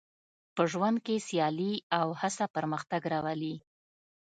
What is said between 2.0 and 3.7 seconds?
هڅه پرمختګ راولي.